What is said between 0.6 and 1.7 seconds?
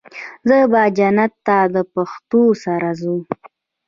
به جنت ته